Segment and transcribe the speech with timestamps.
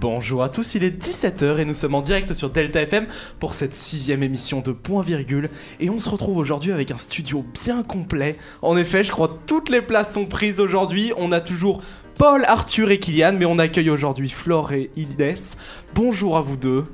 [0.00, 3.06] Bonjour à tous, il est 17h et nous sommes en direct sur Delta FM
[3.40, 5.50] pour cette sixième émission de Point Virgule.
[5.80, 8.36] Et on se retrouve aujourd'hui avec un studio bien complet.
[8.62, 11.12] En effet, je crois que toutes les places sont prises aujourd'hui.
[11.16, 11.82] On a toujours
[12.16, 15.56] Paul, Arthur et Kylian, mais on accueille aujourd'hui Flore et Inès.
[15.92, 16.84] Bonjour à vous deux.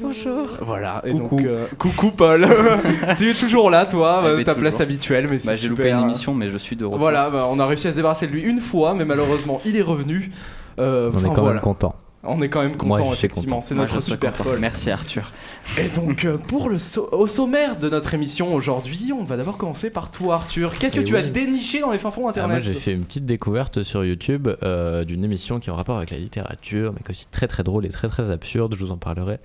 [0.00, 0.40] Bonjour.
[0.60, 1.36] Voilà, et Coucou.
[1.36, 2.46] donc euh, coucou Paul.
[3.18, 4.60] tu es toujours là, toi, Eh euh, ta toujours.
[4.68, 6.98] place habituelle, mais c'est Bah, j'ai loupé une émission, mais je suis de retour.
[6.98, 9.76] Voilà, bah, on a réussi à se débarrasser de lui une fois, mais malheureusement il
[9.76, 10.30] est revenu.
[10.78, 11.54] Euh, On est quand voilà.
[11.54, 11.94] même content.
[12.24, 13.56] On est quand même Moi, content, suis effectivement.
[13.56, 13.60] content.
[13.66, 14.50] C'est Moi, notre suis super content.
[14.60, 15.32] Merci Arthur.
[15.76, 19.58] Et donc, euh, pour le so- au sommaire de notre émission aujourd'hui, on va d'abord
[19.58, 20.78] commencer par toi, Arthur.
[20.78, 22.92] Qu'est-ce que Eh tu as déniché dans les fins fonds Ah, internet moi, j'ai fait
[22.92, 26.92] une petite découverte sur YouTube euh, d'une émission qui est en rapport avec la littérature,
[26.92, 28.74] mais qui est aussi très très drôle et très très absurde.
[28.78, 29.38] Je vous en parlerai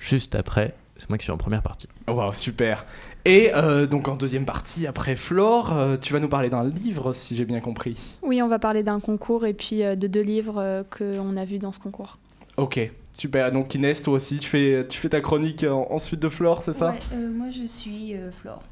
[0.00, 0.74] juste après.
[0.96, 1.88] C'est moi qui suis en première partie.
[2.08, 2.84] Wow, super.
[3.24, 7.12] Et euh, donc, en deuxième partie, après Flore, euh, tu vas nous parler d'un livre,
[7.12, 7.98] si j'ai bien compris.
[8.22, 11.44] Oui, on va parler d'un concours et puis euh, de deux livres euh, qu'on a
[11.44, 12.18] vus dans ce concours.
[12.56, 12.80] Ok,
[13.12, 13.50] super.
[13.52, 16.62] Donc, Inès, toi aussi, tu fais, tu fais ta chronique en, en suite de Flore,
[16.62, 16.90] c'est ça?
[16.90, 18.62] Ouais, euh, moi je suis euh, Flore.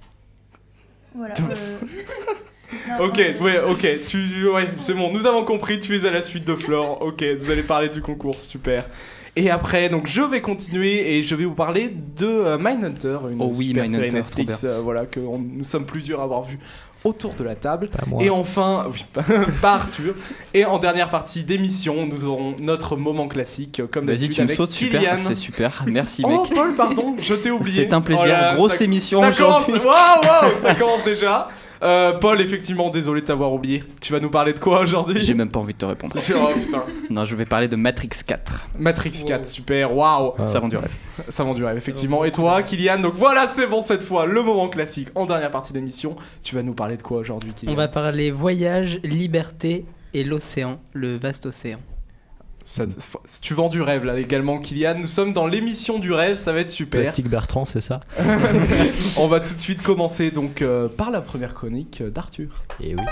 [1.14, 1.34] Voilà.
[1.50, 1.78] Euh,
[2.98, 6.10] non, Ok, euh, ouais, ok, tu, ouais, c'est bon, nous avons compris, tu es à
[6.10, 7.02] la suite de Flore.
[7.02, 8.86] Ok, vous allez parler du concours, super.
[9.34, 13.40] Et après, donc je vais continuer et je vais vous parler de euh, Mindhunter, une
[13.40, 16.58] Oh oui, super série Netflix, euh, voilà que on- nous sommes plusieurs à avoir vu
[17.02, 17.88] autour de la table.
[18.20, 19.04] Et enfin, oui,
[19.62, 20.14] pas, Arthur.
[20.52, 24.40] Et en dernière partie d'émission, nous aurons notre moment classique, euh, comme Vas-y, d'habitude tu
[24.42, 25.00] me avec sautes, super.
[25.00, 25.16] Kylian.
[25.16, 25.82] C'est super.
[25.86, 26.30] Merci, mec.
[26.38, 27.84] Oh Paul, pardon, je t'ai oublié.
[27.84, 28.24] C'est un plaisir.
[28.26, 29.72] Oh là Grosse ça- émission aujourd'hui.
[29.72, 31.48] waouh, waouh, ça commence déjà.
[31.82, 33.82] Euh, Paul, effectivement, désolé de t'avoir oublié.
[34.00, 35.20] Tu vas nous parler de quoi aujourd'hui?
[35.20, 36.16] J'ai même pas envie de te répondre.
[36.34, 36.82] Oh, putain.
[37.10, 38.68] Non, je vais parler de Matrix 4.
[38.78, 40.32] Matrix 4, super, waouh.
[40.38, 40.46] Ah.
[40.46, 40.90] Ça vend du rêve.
[41.28, 42.24] Ça vend du rêve, effectivement.
[42.24, 45.72] Et toi, Kylian, donc voilà, c'est bon cette fois, le moment classique en dernière partie
[45.72, 46.16] d'émission.
[46.42, 47.72] Tu vas nous parler de quoi aujourd'hui, Kylian?
[47.72, 49.84] On va parler voyage, liberté
[50.14, 51.78] et l'océan, le vaste océan.
[52.64, 52.84] Ça-
[53.24, 54.98] si tu vends du rêve là également, Kylian.
[54.98, 57.00] Nous sommes dans l'émission du rêve, ça va être super.
[57.02, 58.00] Plastique Bertrand, c'est ça
[59.18, 62.62] On va tout de suite commencer donc euh, par la première chronique euh, d'Arthur.
[62.82, 63.02] Et oui.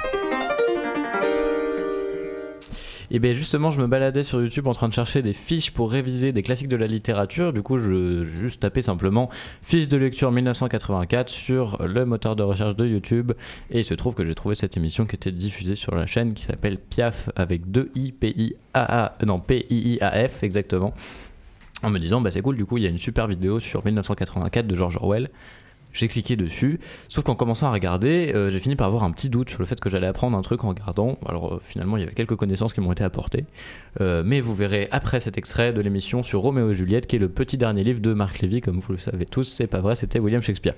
[3.12, 5.90] Et bien justement, je me baladais sur YouTube en train de chercher des fiches pour
[5.90, 7.52] réviser des classiques de la littérature.
[7.52, 9.28] Du coup, je juste tapé simplement
[9.62, 13.32] fiche de lecture 1984 sur le moteur de recherche de YouTube.
[13.70, 16.34] Et il se trouve que j'ai trouvé cette émission qui était diffusée sur la chaîne
[16.34, 20.28] qui s'appelle Piaf avec 2 I, P I A A, non P I I A
[20.28, 20.94] F exactement.
[21.82, 23.84] En me disant, bah c'est cool, du coup, il y a une super vidéo sur
[23.84, 25.30] 1984 de George Orwell.
[25.92, 26.78] J'ai cliqué dessus,
[27.08, 29.66] sauf qu'en commençant à regarder, euh, j'ai fini par avoir un petit doute sur le
[29.66, 31.18] fait que j'allais apprendre un truc en regardant.
[31.26, 33.44] Alors euh, finalement, il y avait quelques connaissances qui m'ont été apportées.
[34.00, 37.20] Euh, mais vous verrez après cet extrait de l'émission sur Roméo et Juliette, qui est
[37.20, 39.96] le petit dernier livre de Marc Lévy, comme vous le savez tous, c'est pas vrai,
[39.96, 40.74] c'était William Shakespeare.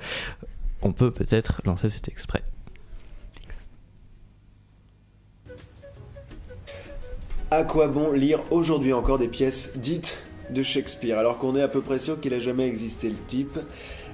[0.81, 2.43] On peut peut-être lancer cet extrait.
[7.51, 11.69] À quoi bon lire aujourd'hui encore des pièces dites de Shakespeare alors qu'on est à
[11.69, 13.59] peu près sûr qu'il a jamais existé le type?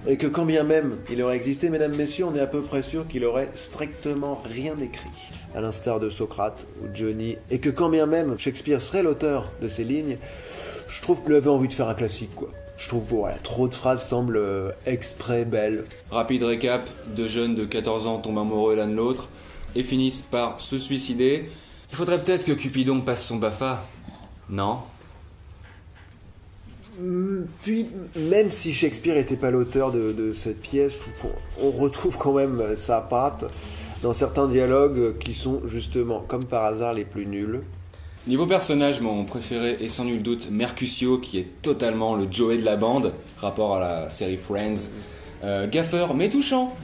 [0.08, 2.82] Et que quand bien même il aurait existé, mesdames, messieurs, on est à peu près
[2.82, 5.10] sûr qu'il aurait strictement rien écrit,
[5.54, 9.68] à l'instar de Socrate ou Johnny, et que quand bien même Shakespeare serait l'auteur de
[9.68, 10.16] ces lignes,
[10.88, 12.48] je trouve qu'il avait envie de faire un classique, quoi.
[12.78, 15.84] Je trouve, ouais, trop de phrases semblent euh, exprès belles.
[16.10, 19.28] Rapide récap, deux jeunes de 14 ans tombent amoureux l'un de l'autre
[19.74, 21.50] et finissent par se suicider.
[21.90, 23.84] Il faudrait peut-être que Cupidon passe son BAFA.
[24.48, 24.78] Non?
[27.62, 27.86] Puis,
[28.16, 30.94] même si Shakespeare n'était pas l'auteur de, cette pièce,
[31.62, 33.44] on retrouve quand même sa patte
[34.02, 37.62] dans certains dialogues qui sont justement, comme par hasard, les plus nuls.
[38.26, 42.64] Niveau personnage, mon préféré est sans nul doute Mercutio, qui est totalement le Joey de
[42.64, 44.90] la bande, rapport à la série Friends.
[45.44, 46.74] Euh, gaffeur, mais touchant.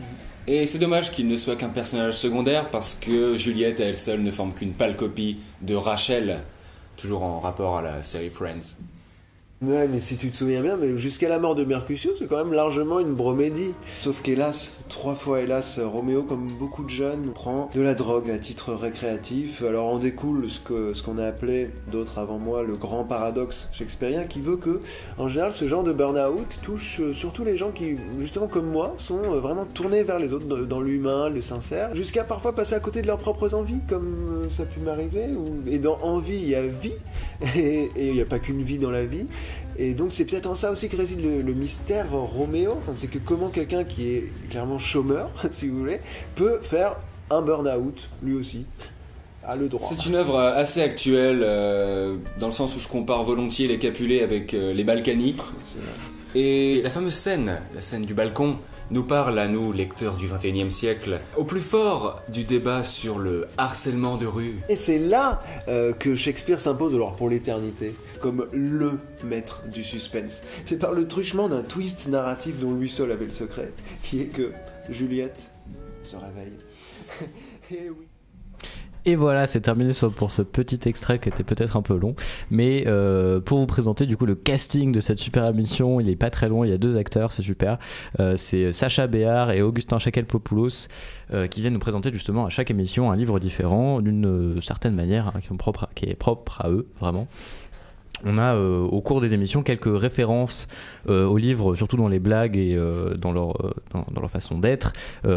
[0.46, 4.22] Et c'est dommage qu'il ne soit qu'un personnage secondaire parce que Juliette à elle seule
[4.22, 6.42] ne forme qu'une pâle copie de Rachel,
[6.96, 8.76] toujours en rapport à la série Friends.
[9.62, 12.36] Ouais, mais si tu te souviens bien, mais jusqu'à la mort de Mercutio, c'est quand
[12.36, 13.70] même largement une bromédie.
[14.00, 18.36] Sauf qu'hélas, trois fois hélas, Roméo, comme beaucoup de jeunes, prend de la drogue à
[18.36, 19.62] titre récréatif.
[19.62, 24.24] Alors en découle ce ce qu'on a appelé, d'autres avant moi, le grand paradoxe shakespearien,
[24.24, 24.80] qui veut que,
[25.16, 28.92] en général, ce genre de burn-out touche euh, surtout les gens qui, justement comme moi,
[28.98, 32.80] sont euh, vraiment tournés vers les autres, dans- l'humain, le sincère, jusqu'à parfois passer à
[32.80, 35.24] côté de leurs propres envies, comme euh, ça a pu m'arriver.
[35.70, 36.92] Et dans envie, il y a vie,
[37.56, 39.24] et il n'y a pas qu'une vie dans la vie.
[39.78, 42.76] Et donc c'est peut-être en ça aussi que réside le, le mystère Roméo.
[42.78, 46.00] Enfin, c'est que comment quelqu'un qui est clairement chômeur, si vous voulez,
[46.36, 46.96] peut faire
[47.30, 48.66] un burn-out, lui aussi,
[49.46, 49.88] a le droit.
[49.88, 53.78] C'est une œuvre euh, assez actuelle, euh, dans le sens où je compare volontiers les
[53.78, 55.36] Capulets avec euh, les Balkany.
[56.34, 58.58] Et la fameuse scène, la scène du balcon,
[58.94, 63.48] nous parle à nous, lecteurs du 21e siècle, au plus fort du débat sur le
[63.58, 64.60] harcèlement de rue.
[64.68, 70.42] Et c'est là euh, que Shakespeare s'impose alors pour l'éternité, comme LE maître du suspense.
[70.64, 73.72] C'est par le truchement d'un twist narratif dont lui seul avait le secret,
[74.04, 74.52] qui est que
[74.88, 75.50] Juliette
[76.04, 76.52] se réveille.
[77.72, 78.06] Et oui.
[79.06, 82.14] Et voilà, c'est terminé pour ce petit extrait qui était peut-être un peu long.
[82.50, 86.16] Mais euh, pour vous présenter du coup le casting de cette super émission, il est
[86.16, 87.78] pas très long, il y a deux acteurs, c'est super.
[88.18, 90.88] Euh, c'est Sacha Béard et Augustin Chakel-Popoulos
[91.32, 95.28] euh, qui viennent nous présenter justement à chaque émission un livre différent d'une certaine manière
[95.28, 95.48] hein, qui,
[95.94, 97.28] qui est propre à eux, vraiment.
[98.24, 100.66] On a euh, au cours des émissions quelques références
[101.08, 103.54] euh, aux livres, surtout dans les blagues et euh, dans, leur,
[104.30, 104.92] façon d'être,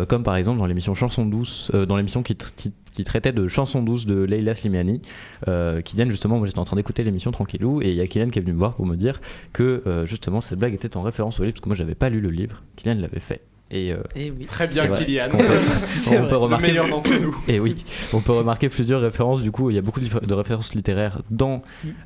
[0.08, 3.84] comme par exemple dans l'émission Chanson douce, dans l'émission qui, qui- qui traitait de Chanson
[3.84, 5.02] douce de Leila Slimani.
[5.46, 8.40] Kylian, justement, moi j'étais en train d'écouter l'émission tranquillou et il y a Kylian qui
[8.40, 9.20] est venu me voir pour me dire
[9.54, 12.22] que justement cette blague était en référence au livre parce que moi j'avais pas lu
[12.22, 13.42] le livre, Kylian l'avait fait.
[13.70, 14.46] Et, euh, Et oui.
[14.46, 15.30] Très bien, vrai, Kylian.
[15.30, 15.60] qu'on peut-
[15.96, 17.38] C'est on peut Le remarquer meilleur d'entre nous.
[17.48, 17.76] et oui,
[18.14, 19.42] on peut remarquer plusieurs références.
[19.42, 21.62] Du coup, il y a beaucoup de références littéraires dans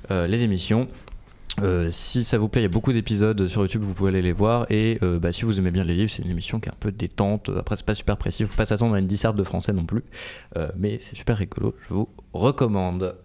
[0.09, 0.87] euh, les émissions.
[1.61, 4.21] Euh, si ça vous plaît, il y a beaucoup d'épisodes sur YouTube, vous pouvez aller
[4.21, 4.65] les voir.
[4.71, 6.77] Et euh, bah, si vous aimez bien les livres, c'est une émission qui est un
[6.79, 7.51] peu détente.
[7.55, 10.03] Après, c'est pas super précis, faut pas s'attendre à une disserte de français non plus.
[10.57, 13.15] Euh, mais c'est super rigolo, je vous recommande.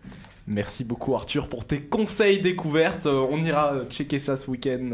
[0.48, 3.06] Merci beaucoup Arthur pour tes conseils découvertes.
[3.06, 4.90] Euh, on ira checker ça ce week-end.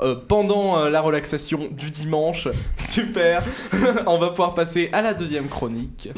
[0.00, 2.48] Euh, pendant euh, la relaxation du dimanche.
[2.76, 3.42] Super.
[4.06, 6.08] on va pouvoir passer à la deuxième chronique.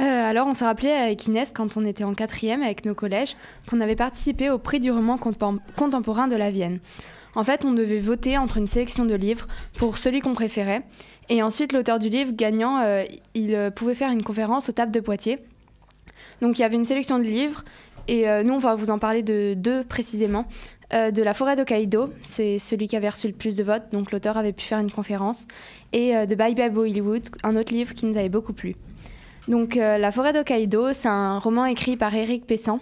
[0.00, 3.36] Euh, alors, on s'est rappelé avec Inès, quand on était en quatrième avec nos collèges,
[3.70, 6.80] qu'on avait participé au prix du roman contem- contemporain de la Vienne.
[7.34, 9.46] En fait, on devait voter entre une sélection de livres
[9.78, 10.82] pour celui qu'on préférait.
[11.28, 12.80] Et ensuite, l'auteur du livre gagnant,
[13.34, 15.38] il pouvait faire une conférence aux tables de Poitiers.
[16.40, 17.64] Donc, il y avait une sélection de livres.
[18.08, 20.46] Et euh, nous, on va vous en parler de deux précisément.
[20.92, 24.12] Euh, de La forêt d'Hokkaido, c'est celui qui avait reçu le plus de votes, donc
[24.12, 25.46] l'auteur avait pu faire une conférence.
[25.92, 28.76] Et euh, de Bye Bye Bollywood, un autre livre qui nous avait beaucoup plu.
[29.48, 32.80] Donc, La forêt d'Hokkaido, c'est un roman écrit par Éric Pessan.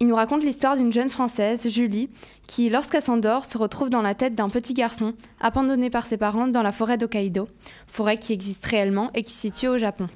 [0.00, 2.08] Il nous raconte l'histoire d'une jeune Française, Julie,
[2.46, 6.46] qui, lorsqu'elle s'endort, se retrouve dans la tête d'un petit garçon, abandonné par ses parents
[6.46, 7.46] dans la forêt d'Hokkaido,
[7.86, 10.06] forêt qui existe réellement et qui se situe au Japon.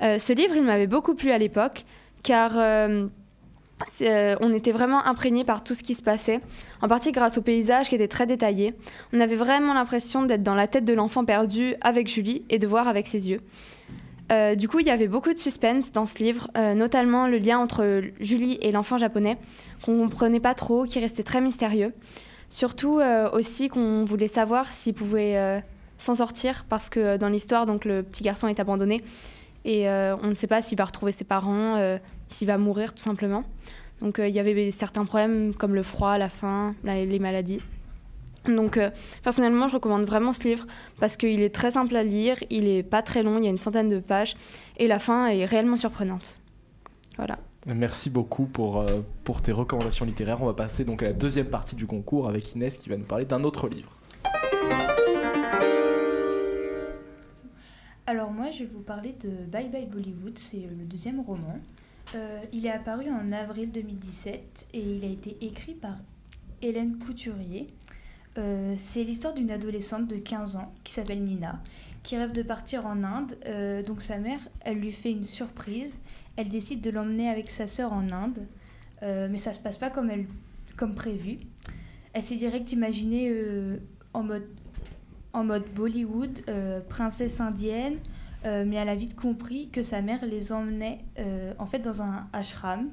[0.00, 1.84] Ce livre, il m'avait beaucoup plu à l'époque,
[2.22, 2.52] car
[4.02, 6.40] euh, on était vraiment imprégné par tout ce qui se passait,
[6.82, 8.74] en partie grâce au paysage qui était très détaillé.
[9.12, 12.66] On avait vraiment l'impression d'être dans la tête de l'enfant perdu avec Julie et de
[12.66, 13.40] voir avec ses yeux.
[14.32, 17.38] Euh, du coup, il y avait beaucoup de suspense dans ce livre, euh, notamment le
[17.38, 19.38] lien entre Julie et l'enfant japonais,
[19.82, 21.92] qu'on ne comprenait pas trop, qui restait très mystérieux.
[22.52, 23.00] Surtout
[23.32, 25.62] aussi qu'on voulait savoir s'il pouvait
[25.98, 29.04] s'en sortir, parce que dans l'histoire, donc le petit garçon est abandonné
[29.64, 31.76] et on ne sait pas s'il va retrouver ses parents,
[32.30, 33.44] s'il va mourir tout simplement.
[34.00, 37.60] Donc euh, il y avait certains problèmes comme le froid, la faim, la- les maladies.
[38.46, 38.90] Donc euh,
[39.22, 40.66] personnellement, je recommande vraiment ce livre
[40.98, 43.50] parce qu'il est très simple à lire, il est pas très long, il y a
[43.50, 44.34] une centaine de pages
[44.78, 46.40] et la fin est réellement surprenante.
[47.18, 47.38] Voilà.
[47.66, 50.40] Merci beaucoup pour, euh, pour tes recommandations littéraires.
[50.42, 53.04] On va passer donc à la deuxième partie du concours avec Inès qui va nous
[53.04, 53.90] parler d'un autre livre.
[58.06, 61.58] Alors moi, je vais vous parler de Bye Bye Bollywood, c'est le deuxième roman.
[62.14, 65.96] Euh, il est apparu en avril 2017 et il a été écrit par
[66.60, 67.68] Hélène Couturier.
[68.38, 71.60] Euh, c'est l'histoire d'une adolescente de 15 ans qui s'appelle Nina,
[72.02, 73.36] qui rêve de partir en Inde.
[73.46, 75.94] Euh, donc sa mère, elle lui fait une surprise.
[76.36, 78.46] Elle décide de l'emmener avec sa sœur en Inde,
[79.02, 80.26] mais ça se passe pas comme, elle,
[80.76, 81.38] comme prévu.
[82.12, 83.32] Elle s'est direct imaginée
[84.14, 84.46] en mode
[85.32, 86.42] en mode Bollywood,
[86.88, 87.98] princesse indienne,
[88.46, 92.02] euh, mais elle a vite compris que sa mère les emmenait euh, en fait dans
[92.02, 92.90] un ashram.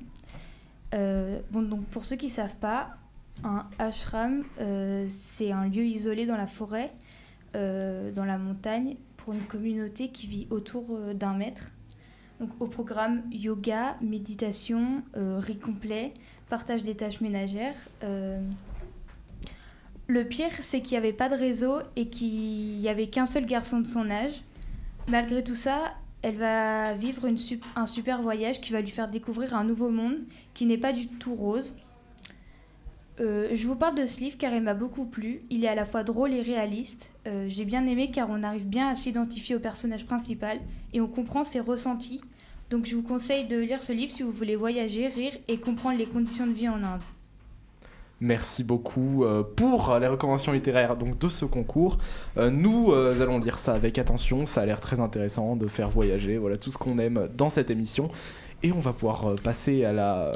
[0.93, 2.97] Euh, donc pour ceux qui ne savent pas,
[3.43, 4.43] un ashram,
[5.09, 6.91] c'est un lieu isolé dans la forêt,
[7.53, 11.71] dans la montagne, pour une communauté qui vit autour d'un maître.
[12.39, 16.13] Donc au programme yoga, méditation, riz complet,
[16.49, 17.75] partage des tâches ménagères.
[20.07, 23.45] le pire, c'est qu'il n'y avait pas de réseau et qu'il n'y avait qu'un seul
[23.45, 24.41] garçon de son âge.
[25.07, 27.25] Malgré tout ça, elle va vivre
[27.75, 30.17] un super voyage qui va lui faire découvrir un nouveau monde
[30.53, 31.75] qui n'est pas du tout rose.
[33.19, 35.43] Euh, je vous parle de ce livre car il m'a beaucoup plu.
[35.49, 37.11] Il est à la fois drôle et réaliste.
[37.27, 40.59] Euh, J'ai bien aimé car on arrive bien à s'identifier au personnage principal
[40.93, 42.21] et on comprend ses ressentis.
[42.69, 45.97] Donc je vous conseille de lire ce livre si vous voulez voyager, rire et comprendre
[45.97, 47.01] les conditions de vie en Inde.
[48.19, 51.99] Merci beaucoup euh, pour les recommandations littéraires donc, de ce concours.
[52.37, 55.89] Euh, nous euh, allons lire ça avec attention, ça a l'air très intéressant de faire
[55.89, 58.09] voyager, voilà tout ce qu'on aime dans cette émission.
[58.63, 60.31] Et on va pouvoir euh, passer à la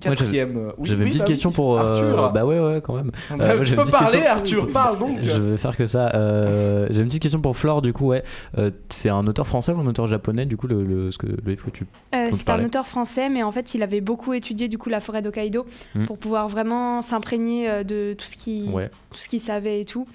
[0.00, 0.56] quatrième.
[0.56, 1.32] euh, oui, J'avais oui, une petite bah oui.
[1.32, 1.78] question pour.
[1.78, 2.32] euh, Arthur.
[2.32, 3.10] bah ouais, ouais, quand même.
[3.30, 4.30] Bah, euh, tu peux parler, question.
[4.30, 5.18] Arthur, parle donc.
[5.22, 6.12] Je vais faire que ça.
[6.14, 8.22] Euh, J'ai une petite question pour Flore, du coup, ouais.
[8.58, 11.26] Euh, c'est un auteur français ou un auteur japonais, du coup, le, le, ce que,
[11.26, 11.86] le livre que tu.
[12.14, 15.00] Euh, c'est un auteur français, mais en fait, il avait beaucoup étudié du coup la
[15.00, 16.04] forêt d'Hokkaido Mm.
[16.06, 18.90] pour pouvoir vraiment s'imprégner de tout ce qui, Ouais.
[19.10, 20.06] tout ce qu'il savait et tout,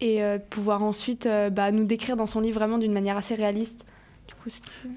[0.00, 3.34] et euh, pouvoir ensuite euh, bah, nous décrire dans son livre vraiment d'une manière assez
[3.34, 3.84] réaliste.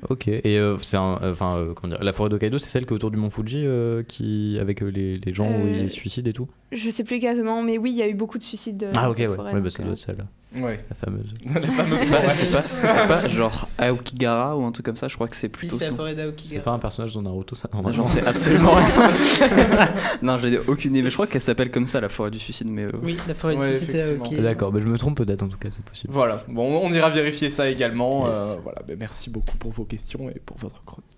[0.09, 0.27] Ok.
[0.27, 1.19] Et euh, c'est un.
[1.21, 2.03] euh, Enfin, euh, comment dire.
[2.03, 4.87] La forêt d'Hokkaido, c'est celle qui est autour du mont Fuji, euh, qui, avec euh,
[4.87, 6.47] les, les gens où Euh, ils se suicident et tout?
[6.71, 8.83] je sais plus exactement, mais oui, il y a eu beaucoup de suicides.
[8.83, 9.27] euh, Ah, ok, ouais.
[9.29, 10.25] ouais bah, ça euh, doit être celle-là,
[10.57, 10.83] Ouais.
[10.89, 11.33] la fameuse.
[11.53, 12.33] La fameuse C'est pas, forêt.
[12.33, 15.47] c'est pas, c'est pas genre Aokigara ou un truc comme ça, je crois que c'est
[15.47, 15.97] Si, plutôt c'est la son.
[15.97, 16.63] forêt C'est d'Aokigara.
[16.63, 17.95] pas un personnage dans Naruto, ça normalement.
[18.03, 18.87] J'en sais absolument rien.
[20.21, 22.69] non, j'ai aucune idée, mais je crois qu'elle s'appelle comme ça, la forêt du suicide.
[22.69, 24.43] Mais euh, Oui, la forêt Ouais, du suicide, c'est effectivement.
[24.43, 26.13] D'accord, bah, je me trompe peut-être en tout cas, c'est possible.
[26.13, 28.27] Voilà, bon, on ira vérifier ça également.
[28.27, 28.37] Yes.
[28.37, 31.14] euh, voilà, ben, merci beaucoup pour vos questions et pour votre chronique.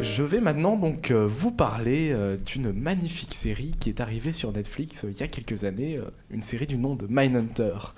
[0.00, 4.50] Je vais maintenant donc euh, vous parler euh, d'une magnifique série qui est arrivée sur
[4.52, 7.94] Netflix euh, il y a quelques années, une série du nom de Mindhunter.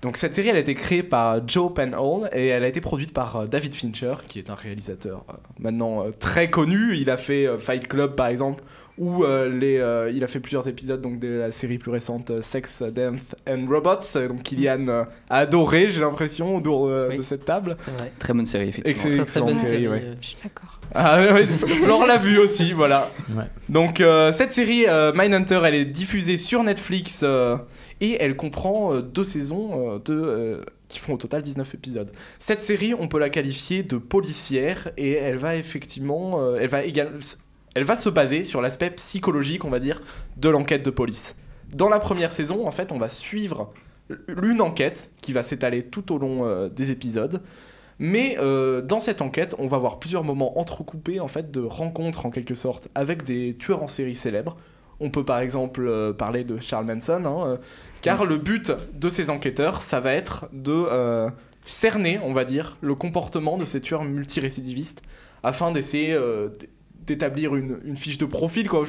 [0.00, 3.46] Donc cette série a été créée par Joe Penhall et elle a été produite par
[3.46, 5.24] David Fincher qui est un réalisateur
[5.58, 6.96] maintenant très connu.
[6.96, 8.62] Il a fait Fight Club par exemple
[8.98, 12.30] ou euh, les, euh, il a fait plusieurs épisodes donc de la série plus récente
[12.30, 14.28] euh, Sex, Death and Robots.
[14.28, 17.16] Donc Kylian euh, a adoré j'ai l'impression autour euh, Oui.
[17.18, 17.76] de cette table.
[18.18, 18.90] Très bonne série, effectivement.
[19.10, 19.24] Excellent.
[19.24, 19.88] Très très bonne excellente série, série.
[19.88, 20.02] ouais.
[20.04, 20.80] euh, Je suis d'accord.
[20.94, 23.10] Ah ouais, Flore l'a vu aussi, voilà.
[23.34, 23.44] Ouais.
[23.68, 27.56] Donc euh, cette série euh, Mindhunter, elle est diffusée sur Netflix euh,
[28.00, 32.12] et elle comprend euh, deux saisons euh, de, euh, qui font au total 19 épisodes.
[32.38, 36.84] Cette série, on peut la qualifier de policière et elle va effectivement, euh, elle va
[36.84, 37.18] également,
[37.74, 40.00] elle va se baser sur l'aspect psychologique, on va dire,
[40.36, 41.34] de l'enquête de police.
[41.72, 43.72] Dans la première saison, en fait, on va suivre
[44.42, 47.42] une enquête qui va s'étaler tout au long euh, des épisodes.
[47.98, 52.26] Mais euh, dans cette enquête, on va voir plusieurs moments entrecoupés en fait de rencontres
[52.26, 54.56] en quelque sorte avec des tueurs en série célèbres.
[55.00, 57.58] On peut par exemple euh, parler de Charles Manson, hein,
[58.02, 60.86] car le but de ces enquêteurs, ça va être de
[61.64, 65.02] cerner, on va dire, le comportement de ces tueurs multirécidivistes
[65.42, 66.16] afin d'essayer
[67.06, 68.68] d'établir une, une fiche de profil.
[68.68, 68.84] Quoi.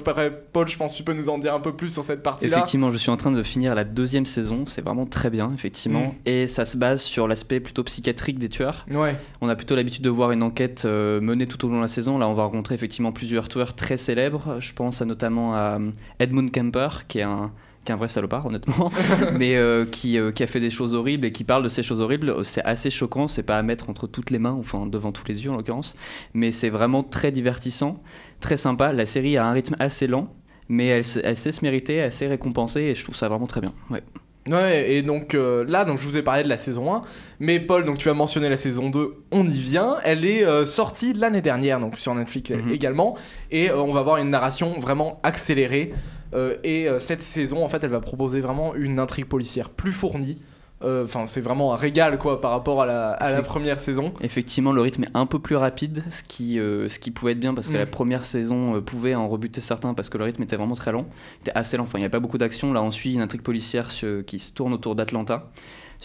[0.54, 2.58] Paul, je pense que tu peux nous en dire un peu plus sur cette partie-là.
[2.58, 6.08] Effectivement, je suis en train de finir la deuxième saison, c'est vraiment très bien, effectivement.
[6.08, 6.14] Mm.
[6.26, 8.86] Et ça se base sur l'aspect plutôt psychiatrique des tueurs.
[8.92, 11.82] Ouais, On a plutôt l'habitude de voir une enquête euh, menée tout au long de
[11.82, 12.18] la saison.
[12.18, 14.58] Là, on va rencontrer effectivement plusieurs tueurs très célèbres.
[14.60, 17.52] Je pense à, notamment à euh, Edmund Kemper, qui est un,
[17.86, 18.92] qui est un vrai salopard, honnêtement,
[19.38, 21.84] mais euh, qui, euh, qui a fait des choses horribles et qui parle de ces
[21.84, 22.44] choses horribles.
[22.44, 25.46] C'est assez choquant, c'est pas à mettre entre toutes les mains, enfin devant tous les
[25.46, 25.96] yeux en l'occurrence,
[26.34, 28.02] mais c'est vraiment très divertissant,
[28.40, 28.92] très sympa.
[28.92, 30.34] La série a un rythme assez lent.
[30.68, 33.72] Mais elle, sait se mériter, elle sait récompenser et je trouve ça vraiment très bien.
[33.92, 34.02] Ouais.
[34.50, 37.02] Ouais, et donc euh, là, donc, je vous ai parlé de la saison 1,
[37.40, 39.98] mais Paul, donc tu as mentionné la saison 2, on y vient.
[40.04, 42.72] Elle est euh, sortie l'année dernière, donc sur Netflix euh, Mhm.
[42.72, 43.16] également,
[43.52, 45.94] et euh, on va voir une narration vraiment accélérée.
[46.36, 49.92] Euh, et euh, cette saison, en fait, elle va proposer vraiment une intrigue policière plus
[49.94, 50.38] fournie.
[50.84, 53.80] Euh, Enfin, c'est vraiment un régal, quoi, par rapport à la, à la Effect- première
[53.80, 54.14] saison.
[54.22, 57.40] Effectivement, le rythme est un peu plus rapide, ce qui, euh, ce qui pouvait être
[57.40, 57.78] bien parce que Mm.
[57.78, 60.92] la première saison euh, pouvait en rebuter certains parce que le rythme était vraiment très
[60.92, 61.06] lent.
[61.40, 62.74] Il était assez lent, enfin, il n'y a pas beaucoup d'action.
[62.74, 63.88] Là, on suit une intrigue policière
[64.28, 65.50] qui se tourne autour d'Atlanta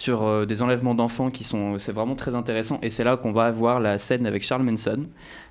[0.01, 1.79] sur euh, des enlèvements d'enfants qui sont.
[1.79, 5.03] C'est vraiment très intéressant et c'est là qu'on va voir la scène avec Charles Manson,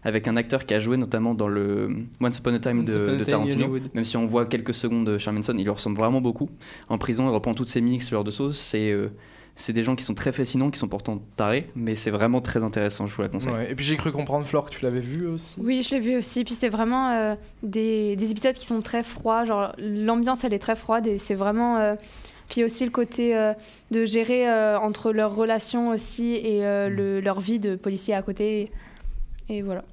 [0.03, 1.89] avec un acteur qui a joué notamment dans le
[2.19, 3.65] Once Upon a Time Once de, Tarantino.
[3.65, 3.91] Hollywood.
[3.93, 6.49] Même si on voit quelques secondes de Charles Manson, il lui ressemble vraiment beaucoup.
[6.89, 8.57] En prison, il reprend toutes ses mimiques, ce genre de choses.
[8.57, 8.91] C'est.
[8.91, 9.09] euh,
[9.55, 12.63] c'est des gens qui sont très fascinants, qui sont pourtant tarés, mais c'est vraiment très
[12.63, 13.51] intéressant, je vous la conseille.
[13.51, 15.59] Ouais, Et puis j'ai cru comprendre, Flore, que tu l'avais vu aussi.
[15.61, 16.45] Oui, je l'ai vu aussi.
[16.45, 19.43] Puis c'est vraiment euh, des, des épisodes qui sont très froids.
[19.43, 21.75] Genre, l'ambiance, elle est très froide et c'est vraiment.
[21.77, 21.95] euh,
[22.49, 23.53] Puis aussi le côté euh,
[23.91, 28.21] de gérer euh, entre leurs relations aussi et euh, le- leur vie de policier à
[28.21, 28.71] côté.
[29.49, 29.83] Et voilà.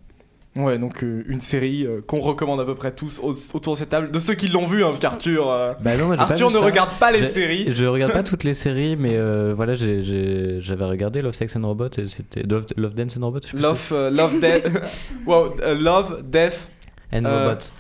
[0.56, 3.78] Ouais, donc euh, une série euh, qu'on recommande à peu près tous au- autour de
[3.78, 4.10] cette table.
[4.10, 5.50] De ceux qui l'ont vu, hein, parce qu'Arthur.
[5.50, 6.60] euh, Bah non, Arthur ne ça.
[6.64, 7.66] regarde pas les séries.
[7.68, 11.90] Je regarde pas toutes les séries, mais euh, voilà, j'avais regardé Love, Sex and Robots
[11.98, 13.40] et c'était Love, Love, Dance and Robots.
[13.42, 14.64] je sais plus Love, euh, love, Death.
[15.26, 16.70] wow, love, Death.
[17.12, 17.72] and euh, Robots.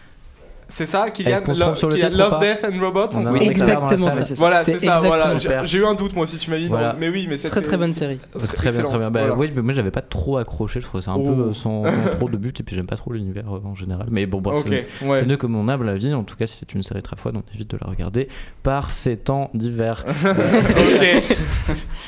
[0.68, 3.08] C'est ça, Kylian trompe Love, sur le Kylian, Love, Death and Robots.
[3.14, 4.24] On a on Exactement la ça.
[4.24, 4.34] c'est.
[4.36, 4.98] Voilà, c'est C'est ça.
[4.98, 5.38] Voilà.
[5.64, 6.66] J'ai- eu un doute moi aussi, tu m'as dit.
[6.66, 6.96] Voilà.
[6.98, 8.18] mais oui, mais cette Très très bonne série.
[8.44, 9.10] c'est Très bien, très bien.
[9.10, 9.34] Bah, voilà.
[9.36, 11.22] Oui, mais moi j'avais pas trop accroché, je trouvais ça un Oh.
[11.22, 14.08] peu euh, sans, trop de but et puis j'aime pas trop l'univers euh, en général.
[14.10, 15.20] Mais bon, bref, c'est ouais.
[15.20, 16.12] c'est mieux que mon humble avis.
[16.14, 18.28] En tout cas, si c'est une série très froide, on évite de la regarder
[18.64, 20.04] par ces temps d'hiver.
[20.24, 21.36] ok.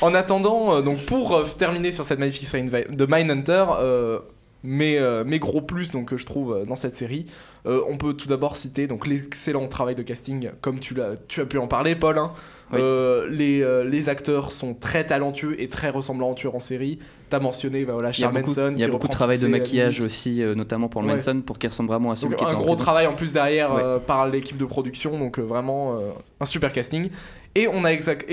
[0.01, 3.65] En attendant, euh, donc pour euh, terminer sur cette magnifique série de Mindhunter,
[4.69, 7.25] euh, mes, euh, mes gros plus donc, que je trouve euh, dans cette série.
[7.67, 11.41] Euh, on peut tout d'abord citer donc, l'excellent travail de casting, comme tu, l'as, tu
[11.41, 12.19] as pu en parler, Paul.
[12.19, 12.33] hein.
[12.71, 12.79] Oui.
[12.83, 16.99] Euh, les, euh, les acteurs sont très talentueux et très ressemblants en série.
[17.31, 18.73] T'as mentionné bah, voilà, Il y a Charles beaucoup, Manson.
[18.75, 21.15] il y a beaucoup de travail de maquillage aussi, euh, notamment pour le Ouais.
[21.15, 23.73] Manson, pour qu'il ressemble vraiment à celui Donc qui un gros travail en plus derrière
[23.75, 23.81] Ouais.
[23.83, 26.11] euh, par l'équipe de production, donc euh, vraiment euh,
[26.41, 27.09] un super casting.
[27.55, 28.27] Et on a, exact-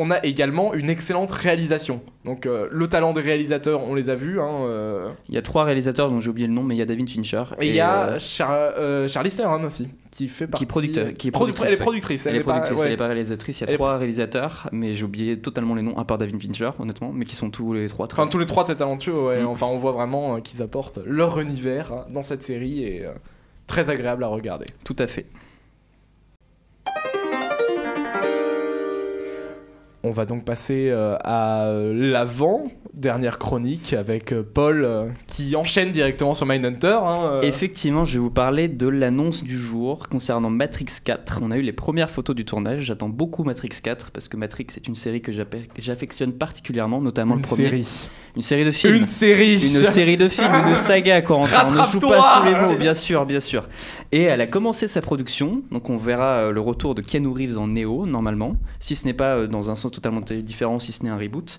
[0.00, 2.00] on a également une excellente réalisation.
[2.24, 4.40] Donc euh, le talent des réalisateurs, on les a vus.
[4.40, 6.82] hein, euh, Il y a trois réalisateurs dont j'ai oublié le nom, mais il y
[6.82, 7.42] a David Fincher.
[7.60, 10.64] et il y a euh, Char- euh, Charlize Theron aussi, qui fait partie.
[10.66, 12.26] producteur- qui est Product- productrice, Elle est productrice.
[12.26, 12.86] Elle est n'est pas- productrice, ouais.
[12.86, 13.58] elle est pas réalisatrice.
[13.58, 16.18] Il y Elle a est trois réalisateurs, mais j'ai oublié totalement les noms, à part
[16.18, 18.76] David Fincher, honnêtement, mais qui sont tous les trois très Enfin, tous les trois très
[18.76, 19.42] talentueux, ouais.
[19.42, 19.46] Mm.
[19.48, 23.04] Enfin, on voit vraiment qu'ils apportent leur univers hein, dans cette série et
[23.66, 24.66] très agréable à regarder.
[24.84, 25.26] Tout à fait.
[30.08, 35.92] On va donc passer euh, à l'avant dernière chronique avec euh, Paul euh, qui enchaîne
[35.92, 36.98] directement sur Mindhunter.
[37.02, 37.40] Hein, euh.
[37.42, 41.40] Effectivement, je vais vous parler de l'annonce du jour concernant Matrix 4.
[41.42, 42.84] On a eu les premières photos du tournage.
[42.84, 45.32] J'attends beaucoup Matrix 4 parce que Matrix est une série que
[45.78, 47.68] j'affectionne particulièrement, notamment une le premier.
[47.68, 48.08] série.
[48.38, 48.94] Une série de films.
[48.94, 49.54] Une série.
[49.54, 51.66] Une série de films, une saga, Corentin.
[51.66, 53.68] On ne joue pas sous les mots, bien sûr, bien sûr.
[54.12, 57.58] Et elle a commencé sa production, donc on verra euh, le retour de Keanu Reeves
[57.58, 61.02] en Neo, normalement, si ce n'est pas euh, dans un sens totalement différent, si ce
[61.02, 61.58] n'est un reboot.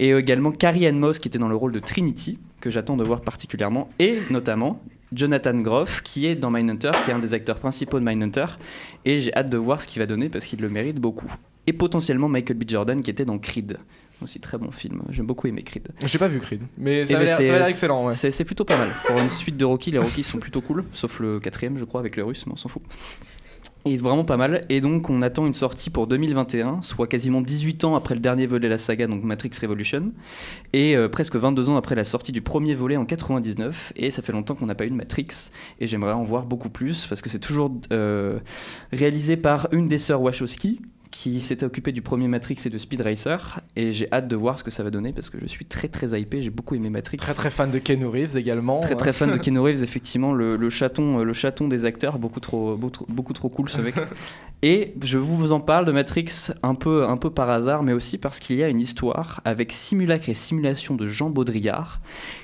[0.00, 2.98] Et euh, également Carrie Ann Moss, qui était dans le rôle de Trinity, que j'attends
[2.98, 4.82] de voir particulièrement, et notamment
[5.14, 8.58] Jonathan Groff, qui est dans Mindhunter, qui est un des acteurs principaux de Mindhunter,
[9.06, 11.32] et j'ai hâte de voir ce qu'il va donner parce qu'il le mérite beaucoup.
[11.66, 12.64] Et potentiellement Michael B.
[12.68, 13.78] Jordan, qui était dans Creed.
[14.22, 15.88] Aussi très bon film, j'aime beaucoup aimé Creed.
[16.04, 18.06] J'ai pas vu Creed, mais Eh ça a ben, l'air excellent.
[18.08, 18.14] Ouais.
[18.14, 18.88] C'est plutôt pas mal.
[19.06, 22.00] Pour une suite de Rocky, les Rocky sont plutôt cool, sauf le quatrième, je crois,
[22.00, 22.82] avec les Russes, mais on s'en fout.
[23.84, 24.64] Il est vraiment pas mal.
[24.68, 28.46] Et donc, on attend une sortie pour 2021, soit quasiment 18 ans après le dernier
[28.46, 30.12] volet de la saga, donc Matrix Revolution,
[30.72, 33.92] et euh, presque 22 ans après la sortie du premier volet en 99.
[33.96, 36.70] Et ça fait longtemps qu'on n'a pas eu de Matrix, et j'aimerais en voir beaucoup
[36.70, 38.40] plus, parce que c'est toujours euh,
[38.92, 43.00] réalisé par une des sœurs Wachowski, qui s'était occupée du premier Matrix et de Speed
[43.00, 45.64] Racer, et j'ai hâte de voir ce que ça va donner, parce que je suis
[45.64, 47.16] très très hypé, j'ai beaucoup aimé Matrix.
[47.16, 48.80] Très très fan de Keanu Reeves également.
[48.80, 52.40] Très très fan de Keanu Reeves, effectivement, le, le chaton, le chaton des acteurs, beaucoup
[52.40, 53.94] trop, beaucoup, trop- beaucoup trop cool ce mec.
[54.62, 58.18] Et je vous en parle de Matrix un peu, un peu par hasard, mais aussi
[58.18, 62.00] parce qu'il y a une histoire avec simulacre et simulation de Jean Baudrillard,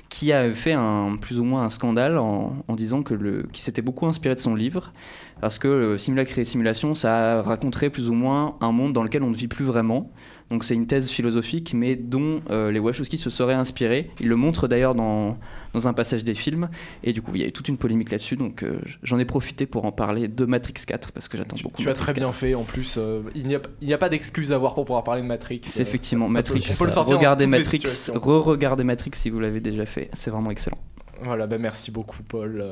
[0.08, 3.82] qui a fait un, plus ou moins un scandale en, disant que le, qu'il s'était
[3.82, 4.92] beaucoup inspiré de son livre,
[5.40, 9.22] parce que le simulacre et simulation, ça raconterait plus ou moins un monde dans lequel
[9.22, 10.10] on ne vit plus vraiment.
[10.50, 14.10] Donc c'est une thèse philosophique, mais dont euh, les Wachowski se seraient inspirés.
[14.20, 15.38] Ils le montrent d'ailleurs dans,
[15.72, 16.68] dans un passage des films.
[17.02, 18.36] Et du coup, il y a eu toute une polémique là-dessus.
[18.36, 21.78] Donc euh, j'en ai profité pour en parler de Matrix 4, parce que j'attends beaucoup.
[21.80, 22.34] tu as Matrix très bien 4.
[22.34, 22.96] fait en plus.
[22.98, 23.54] euh, il n'y
[23.92, 25.62] a, a pas d'excuse à avoir pour pouvoir parler de Matrix.
[25.64, 26.72] C'est effectivement ça- ça peut- Matrix.
[26.74, 27.82] on peut le sortir regardez Matrix,
[28.14, 30.10] re-regardez Matrix si vous l'avez déjà fait.
[30.12, 30.78] C'est vraiment excellent.
[31.22, 32.64] Voilà, bah merci beaucoup Paul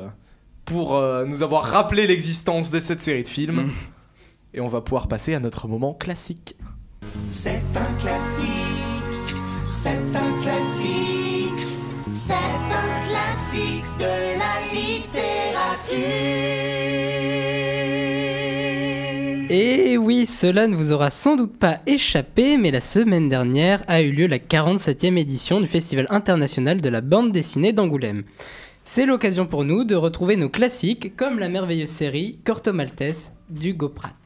[0.65, 0.91] pour
[1.27, 3.63] nous avoir rappelé l'existence de cette série de films.
[3.63, 3.71] Mm.
[4.55, 6.55] Et on va pouvoir passer à notre moment classique.
[7.31, 9.35] C'est un classique,
[9.69, 11.67] c'est un classique,
[12.15, 15.13] c'est un classique de la littérature.
[19.49, 24.01] Et oui, cela ne vous aura sans doute pas échappé, mais la semaine dernière a
[24.01, 28.23] eu lieu la 47e édition du Festival international de la bande dessinée d'Angoulême.
[28.81, 33.89] C'est l'occasion pour nous de retrouver nos classiques comme la merveilleuse série Corto Maltese d'Hugo
[33.89, 34.22] Pratt.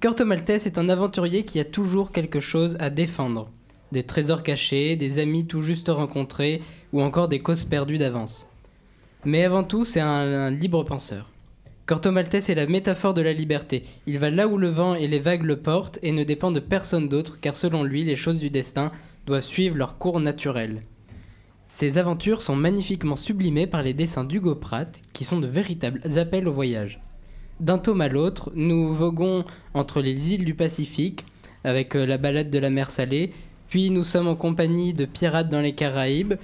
[0.00, 3.50] Corto Maltese est un aventurier qui a toujours quelque chose à défendre.
[3.92, 6.62] Des trésors cachés, des amis tout juste rencontrés
[6.94, 8.46] ou encore des causes perdues d'avance.
[9.26, 11.28] Mais avant tout, c'est un, libre penseur.
[11.84, 13.82] Corto Maltese est la métaphore de la liberté.
[14.06, 16.60] Il va là où le vent et les vagues le portent et ne dépend de
[16.60, 18.92] personne d'autre car selon lui, les choses du destin
[19.26, 20.80] doivent suivre leur cours naturel.
[21.66, 26.48] Ces aventures sont magnifiquement sublimées par les dessins d'Hugo Pratt qui sont de véritables appels
[26.48, 27.02] au voyage.
[27.60, 29.44] D'un tome à l'autre, nous voguons
[29.74, 31.26] entre les îles du Pacifique
[31.62, 33.34] avec euh, la balade de la mer Salée,
[33.68, 36.34] puis nous sommes en compagnie de pirates dans les Caraïbes,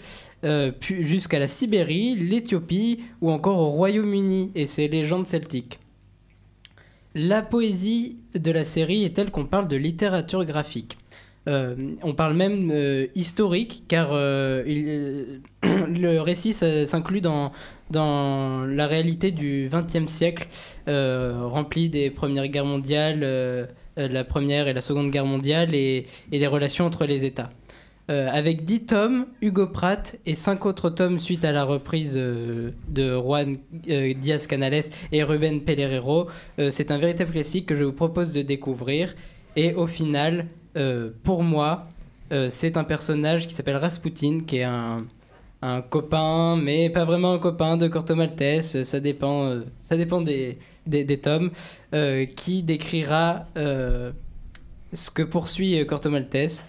[0.44, 5.78] euh, jusqu'à la Sibérie, l'Éthiopie ou encore au Royaume-Uni et ses légendes celtiques.
[7.14, 10.98] La poésie de la série est telle qu'on parle de littérature graphique.
[11.48, 14.64] Euh, on parle même euh, historique car euh,
[15.62, 17.52] le récit s'inclut dans,
[17.90, 20.48] la réalité du XXe siècle,
[20.86, 26.84] rempli des Premières Guerres mondiales, la Première et la Seconde Guerre mondiale et, des relations
[26.84, 27.50] entre les États.
[28.08, 33.56] Avec 10 tomes, Hugo Pratt et 5 autres tomes suite à la reprise de Juan
[33.86, 36.28] Diaz Canales et Ruben Pellerero,
[36.58, 39.14] euh, c'est un véritable classique que je vous propose de découvrir.
[39.56, 40.46] Et au final,
[40.76, 41.86] euh, pour moi,
[42.32, 45.04] euh, c'est un personnage qui s'appelle Rasputin, qui est un,
[45.90, 48.84] copain, mais pas vraiment un copain de Corto Maltese.
[48.84, 51.50] Ça dépend, euh, ça dépend des, des, des tomes.
[51.92, 54.12] euh, qui décrira euh,
[54.92, 56.62] ce que poursuit euh, Corto Maltese.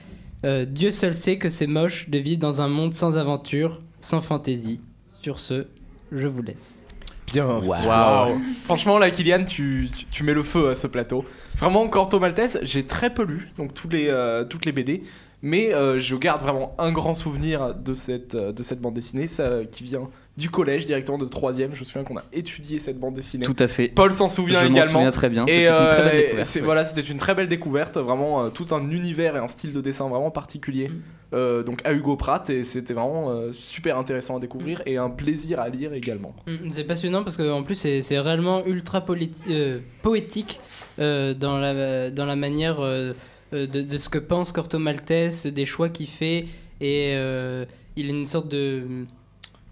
[0.45, 4.21] Euh, Dieu seul sait que c'est moche de vivre dans un monde sans aventure, sans
[4.21, 4.79] fantaisie.
[5.21, 5.67] Sur ce,
[6.11, 6.86] je vous laisse.
[7.27, 8.39] Bien, waouh.
[8.65, 11.25] Franchement, là, Kylian, tu, tu, tu mets le feu à ce plateau.
[11.57, 15.01] Vraiment, Corto Maltese, j'ai très peu lu, donc tous les, euh, toutes les BD.
[15.41, 19.27] Mais euh, je garde vraiment un grand souvenir de cette, euh, de cette bande dessinée,
[19.27, 21.69] ça, qui vient du collège, directement de 3ème.
[21.73, 23.43] Je me souviens qu'on a étudié cette bande dessinée.
[23.43, 23.87] Tout à fait.
[23.87, 24.91] Paul s'en souvient Je m'en également.
[24.99, 25.45] souviens très bien.
[25.47, 26.45] Et C'était une très belle euh, découverte.
[26.47, 26.65] c'est- ouais.
[26.65, 29.81] voilà, c'était une très belle découverte, vraiment euh, tout un univers et un style de
[29.81, 30.89] dessin vraiment particulier.
[30.89, 31.01] Mm.
[31.33, 35.09] euh, donc à Hugo Pratt et c'était vraiment euh, super intéressant à découvrir et un
[35.09, 36.33] plaisir à lire également.
[36.45, 39.03] Mm, C'est passionnant parce qu'en plus c'est réellement ultra
[39.49, 40.59] euh, poétique
[40.99, 45.89] euh, dans, la, dans la manière de, de ce que pense Corto Maltese, des choix
[45.89, 46.45] qu'il fait
[46.79, 48.83] et euh, il est une sorte de...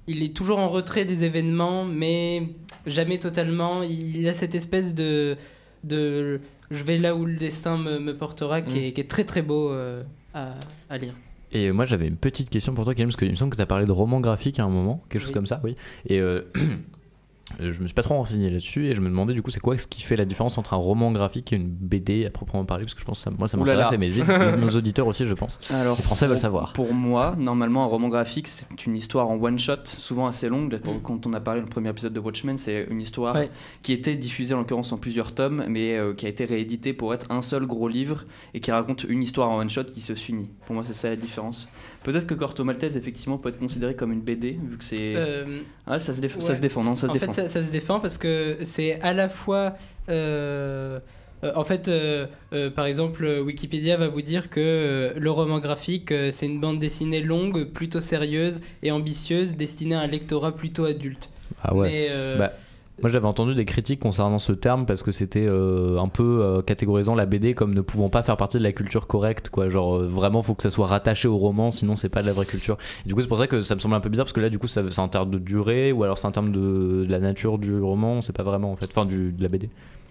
[0.08, 2.44] Il est toujours en retrait des événements mais
[2.86, 3.84] jamais totalement.
[3.84, 5.36] Il a cette espèce de...
[5.84, 6.40] de
[6.72, 8.84] je vais là où le destin me, me portera qui, Mm.
[8.84, 10.54] est, qui est très très beau euh, à,
[10.90, 11.14] à lire.
[11.52, 13.62] Et moi j'avais une petite question pour toi, Kylian, parce qu'il me semble que tu
[13.62, 15.34] as parlé de roman graphique à un moment, quelque chose Oui.
[15.36, 15.76] comme ça, oui.
[16.08, 16.42] Et euh,
[17.60, 19.78] je me suis pas trop renseigné là-dessus, et je me demandais du coup c'est quoi
[19.78, 22.84] ce qui fait la différence entre un roman graphique et une BD à proprement parler,
[22.84, 24.10] parce que je pense que ça- moi ça m'intéresse, et mes,
[24.58, 25.60] nos auditeurs aussi, je pense.
[25.72, 26.74] Alors, Les Français veulent savoir.
[26.74, 30.80] Pour moi, normalement, un roman graphique, c'est une histoire en one shot, souvent assez longue.
[30.84, 31.02] Mm.
[31.04, 33.50] Quand on a parlé dans le premier épisode de Watchmen, c'est une histoire Ouais.
[33.84, 37.14] qui était diffusée en l'occurrence en plusieurs tomes, mais euh, qui a été rééditée pour
[37.14, 40.14] être un seul gros livre et qui raconte une histoire en one shot qui se
[40.16, 40.50] finit.
[40.66, 41.70] Pour moi, c'est ça la différence.
[42.06, 45.14] Peut-être que Corto Maltese, effectivement, peut être considéré comme une BD, vu que c'est.
[45.16, 46.56] Euh, Ah, ça se, déf- ça ouais.
[46.56, 47.34] se défend, non Ça se en défend.
[47.34, 49.76] fait, ça, ça se défend parce que c'est à la fois.
[50.10, 51.00] euh,
[51.44, 55.60] euh, en fait, euh, euh, par exemple, Wikipédia va vous dire que euh, le roman
[55.60, 60.56] graphique, euh, c'est une bande dessinée longue, plutôt sérieuse et ambitieuse, destinée à un lectorat
[60.56, 61.30] plutôt adulte.
[61.64, 61.90] Ah ouais.
[61.90, 62.54] Mais, euh, Bah,
[63.02, 66.62] Moi j'avais entendu des critiques concernant ce terme parce que c'était euh, un peu euh,
[66.62, 69.68] catégorisant la BD comme ne pouvant pas faire partie de la culture correcte quoi.
[69.70, 72.34] Genre euh, vraiment faut que ça soit rattaché au roman sinon c'est pas de la
[72.34, 72.78] vraie culture.
[73.06, 74.50] Du coup c'est pour ça que ça me semble un peu bizarre parce que là
[74.50, 77.58] du coup c'est en termes de durée ou alors c'est en termes de, la nature
[77.58, 78.86] du roman sait pas vraiment en fait.
[78.86, 79.70] Enfin de la BD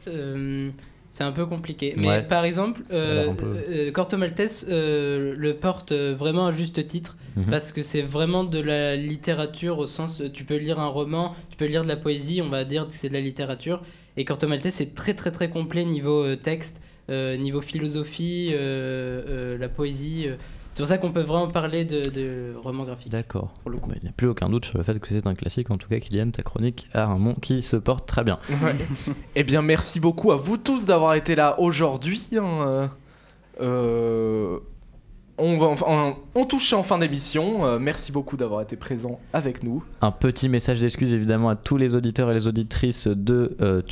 [0.08, 0.70] Euh,
[1.14, 1.94] c'est un peu compliqué.
[1.96, 2.22] Mais Ouais.
[2.22, 7.44] par exemple, euh, peu- euh, Corto Maltese euh, le porte vraiment à juste titre Mhm.
[7.50, 11.56] parce que c'est vraiment de la littérature au sens tu peux lire un roman, tu
[11.56, 13.80] peux lire de la poésie, on va dire que c'est de la littérature.
[14.16, 20.26] Et Corto Maltese c'est très très très complet niveau texte, niveau philosophie, la poésie.
[20.74, 23.10] C'est pour ça qu'on peut vraiment parler de, de roman graphique.
[23.10, 23.90] d'accord Pour le coup.
[23.96, 25.88] Il n'y a plus aucun doute sur le fait que c'est un classique en tout
[25.88, 28.74] cas Kylian ta chronique a un nom qui se porte très bien Ouais.
[29.36, 32.26] eh bien, merci beaucoup à vous tous d'avoir été là aujourd'hui.
[32.36, 32.90] hein,
[33.60, 34.58] euh,
[35.38, 37.66] on, va, enfin, on touche en fin d'émission.
[37.66, 39.82] Euh, merci beaucoup d'avoir été présent avec nous.
[40.00, 43.82] Un petit message d'excuse évidemment à tous les auditeurs et les auditrices de euh,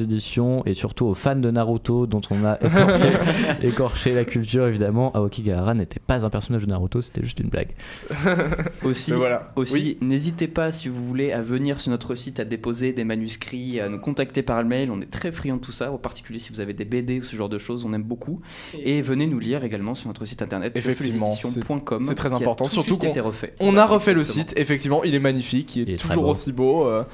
[0.00, 3.08] éditions et surtout aux fans de Naruto dont on a écorché,
[3.62, 5.12] écorché la culture évidemment.
[5.12, 7.70] Aoki Gahara n'était pas un personnage de Naruto, c'était juste une blague.
[8.84, 9.52] Aussi, Mais voilà.
[9.56, 9.98] aussi Oui.
[10.00, 13.88] n'hésitez pas si vous voulez à venir sur notre site à déposer des manuscrits, à
[13.88, 14.90] nous contacter par mail.
[14.90, 17.24] On est très friands de tout ça, en particulier si vous avez des BD ou
[17.24, 18.40] ce genre de choses, on aime beaucoup.
[18.74, 21.34] Et venez nous lire également sur notre site internet Effectivement,
[22.00, 23.12] c'est très important, tout surtout qu'on-.
[23.60, 26.24] On a refait le site, effectivement, il est magnifique, il est, Il est très toujours
[26.24, 26.30] beau.
[26.30, 26.86] aussi beau.
[26.86, 27.04] euh,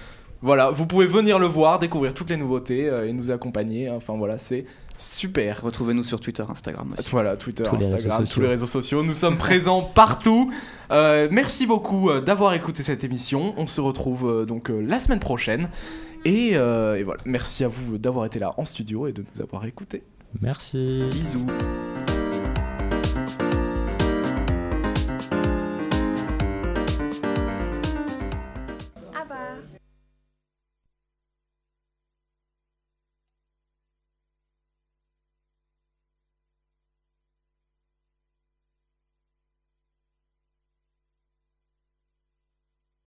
[0.41, 3.91] voilà, vous pouvez venir le voir, découvrir toutes les nouveautés euh, et nous accompagner.
[3.91, 5.63] Enfin voilà, c'est super.
[5.63, 7.09] Retrouvez-nous sur Twitter, Instagram aussi.
[7.11, 8.43] Voilà, Twitter, Tous les réseaux Instagram, tous sociaux.
[8.43, 9.03] les réseaux sociaux.
[9.03, 10.53] Nous sommes présents partout.
[10.93, 13.53] Euh, merci beaucoup euh, d'avoir écouté cette émission.
[13.57, 15.71] On se retrouve euh, donc euh, la semaine prochaine.
[16.25, 19.43] Et, euh, et voilà, merci à vous d'avoir été là en studio et de nous
[19.43, 20.03] avoir écoutés.
[20.41, 21.03] Merci.
[21.11, 21.47] Bisous.